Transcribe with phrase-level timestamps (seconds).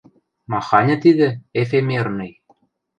[0.51, 1.29] —Маханьы тидӹ,
[1.61, 2.31] «эфемерный»?